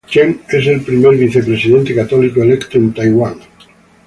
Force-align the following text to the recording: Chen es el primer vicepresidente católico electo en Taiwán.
Chen 0.09 0.41
es 0.49 0.65
el 0.65 0.81
primer 0.81 1.15
vicepresidente 1.15 1.93
católico 1.93 2.41
electo 2.41 2.75
en 2.75 2.91
Taiwán. 2.91 3.37